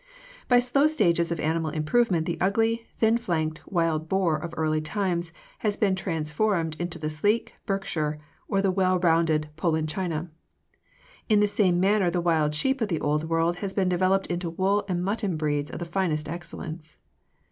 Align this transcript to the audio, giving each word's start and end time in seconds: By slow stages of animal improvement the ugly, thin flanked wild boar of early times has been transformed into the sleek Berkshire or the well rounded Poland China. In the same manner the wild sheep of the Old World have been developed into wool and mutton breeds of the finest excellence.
By 0.47 0.57
slow 0.57 0.87
stages 0.87 1.31
of 1.31 1.39
animal 1.39 1.69
improvement 1.69 2.25
the 2.25 2.39
ugly, 2.41 2.87
thin 2.97 3.19
flanked 3.19 3.59
wild 3.67 4.09
boar 4.09 4.35
of 4.35 4.51
early 4.57 4.81
times 4.81 5.31
has 5.59 5.77
been 5.77 5.93
transformed 5.95 6.75
into 6.79 6.97
the 6.97 7.07
sleek 7.07 7.53
Berkshire 7.67 8.17
or 8.47 8.63
the 8.63 8.71
well 8.71 8.97
rounded 8.97 9.49
Poland 9.57 9.89
China. 9.89 10.31
In 11.29 11.39
the 11.39 11.45
same 11.45 11.79
manner 11.79 12.09
the 12.09 12.19
wild 12.19 12.55
sheep 12.55 12.81
of 12.81 12.87
the 12.87 12.99
Old 12.99 13.25
World 13.29 13.57
have 13.57 13.75
been 13.75 13.89
developed 13.89 14.25
into 14.25 14.49
wool 14.49 14.85
and 14.89 15.03
mutton 15.05 15.37
breeds 15.37 15.69
of 15.69 15.77
the 15.77 15.85
finest 15.85 16.27
excellence. 16.27 16.97